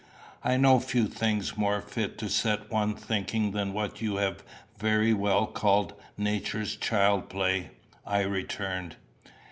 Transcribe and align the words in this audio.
"I 0.43 0.57
know 0.57 0.79
few 0.79 1.05
things 1.05 1.55
more 1.57 1.79
fit 1.79 2.17
to 2.17 2.27
set 2.27 2.71
one 2.71 2.95
thinking 2.95 3.51
than 3.51 3.71
what 3.71 4.01
you 4.01 4.15
have 4.15 4.41
very 4.79 5.13
well 5.13 5.45
called 5.45 5.93
Nature's 6.17 6.75
childplay," 6.75 7.69
I 8.03 8.21
returned. 8.21 8.95